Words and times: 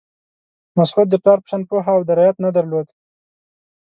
مسعود 0.77 1.07
د 1.11 1.15
پلار 1.21 1.39
په 1.41 1.45
شان 1.49 1.61
پوهه 1.69 1.91
او 1.97 2.01
درایت 2.09 2.37
نه 2.45 2.49
درلود. 2.55 2.87